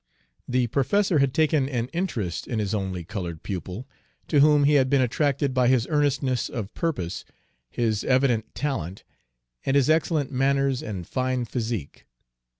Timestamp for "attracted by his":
5.03-5.85